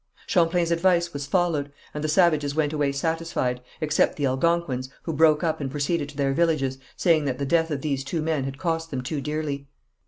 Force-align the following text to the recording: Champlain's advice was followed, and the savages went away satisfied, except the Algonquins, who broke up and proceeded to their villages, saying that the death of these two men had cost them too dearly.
Champlain's 0.25 0.71
advice 0.71 1.13
was 1.13 1.27
followed, 1.27 1.71
and 1.93 2.03
the 2.03 2.07
savages 2.09 2.55
went 2.55 2.73
away 2.73 2.91
satisfied, 2.91 3.61
except 3.81 4.15
the 4.15 4.25
Algonquins, 4.25 4.89
who 5.03 5.13
broke 5.13 5.43
up 5.43 5.61
and 5.61 5.69
proceeded 5.69 6.09
to 6.09 6.17
their 6.17 6.33
villages, 6.33 6.79
saying 6.97 7.25
that 7.25 7.37
the 7.37 7.45
death 7.45 7.69
of 7.69 7.81
these 7.81 8.03
two 8.03 8.23
men 8.23 8.43
had 8.45 8.57
cost 8.57 8.89
them 8.89 9.03
too 9.03 9.21
dearly. 9.21 9.67